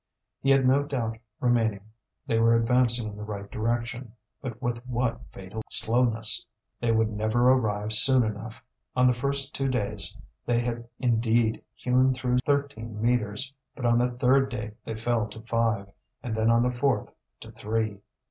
He 0.39 0.49
had 0.49 0.65
no 0.67 0.81
doubt 0.81 1.19
remaining; 1.39 1.91
they 2.25 2.39
were 2.39 2.55
advancing 2.55 3.07
in 3.07 3.15
the 3.15 3.23
right 3.23 3.51
direction, 3.51 4.13
but 4.41 4.59
with 4.59 4.83
what 4.87 5.21
fatal 5.29 5.61
slowness! 5.69 6.43
They 6.79 6.91
would 6.91 7.11
never 7.11 7.51
arrive 7.51 7.93
soon 7.93 8.23
enough. 8.23 8.63
On 8.95 9.05
the 9.05 9.13
first 9.13 9.53
two 9.53 9.67
days 9.67 10.17
they 10.43 10.59
had 10.59 10.87
indeed 10.97 11.63
hewn 11.75 12.15
through 12.15 12.39
thirteen 12.39 12.99
metres; 12.99 13.53
but 13.75 13.85
on 13.85 13.99
the 13.99 14.09
third 14.09 14.49
day 14.49 14.71
they 14.83 14.95
fell 14.95 15.27
to 15.27 15.41
five, 15.41 15.87
and 16.23 16.35
then 16.35 16.49
on 16.49 16.63
the 16.63 16.71
fourth 16.71 17.11
to 17.41 17.51
three. 17.51 18.01